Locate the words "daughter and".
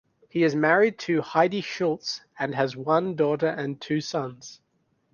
3.15-3.79